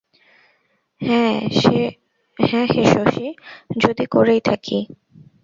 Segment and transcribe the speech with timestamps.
[1.01, 2.83] হাঁ হে
[2.85, 3.27] শশী,
[3.77, 4.77] যদি করেই থাকি?